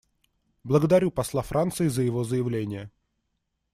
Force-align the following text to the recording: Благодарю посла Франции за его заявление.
Благодарю 0.63 1.11
посла 1.11 1.43
Франции 1.43 1.87
за 1.87 2.01
его 2.01 2.23
заявление. 2.23 2.89